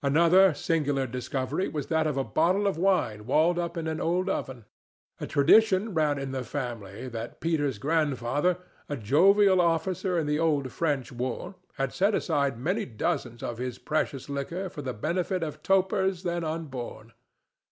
Another 0.00 0.54
singular 0.54 1.04
discovery 1.04 1.66
was 1.68 1.88
that 1.88 2.06
of 2.06 2.16
a 2.16 2.22
bottle 2.22 2.68
of 2.68 2.78
wine 2.78 3.26
walled 3.26 3.58
up 3.58 3.76
in 3.76 3.88
an 3.88 4.00
old 4.00 4.28
oven. 4.28 4.64
A 5.18 5.26
tradition 5.26 5.92
ran 5.92 6.20
in 6.20 6.30
the 6.30 6.44
family 6.44 7.08
that 7.08 7.40
Peter's 7.40 7.78
grandfather, 7.78 8.58
a 8.88 8.96
jovial 8.96 9.60
officer 9.60 10.16
in 10.16 10.28
the 10.28 10.38
old 10.38 10.70
French 10.70 11.10
war, 11.10 11.56
had 11.72 11.92
set 11.92 12.14
aside 12.14 12.56
many 12.60 12.84
dozens 12.84 13.42
of 13.42 13.56
the 13.56 13.76
precious 13.84 14.28
liquor 14.28 14.68
for 14.70 14.82
the 14.82 14.94
benefit 14.94 15.42
of 15.42 15.64
topers 15.64 16.22
then 16.22 16.44
unborn. 16.44 17.12